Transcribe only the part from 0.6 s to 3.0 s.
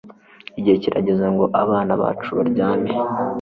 kirageze ngo abana bacu baryame